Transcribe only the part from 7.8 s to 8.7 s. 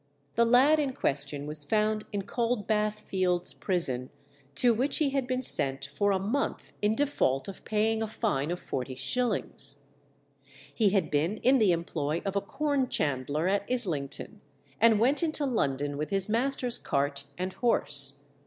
a fine of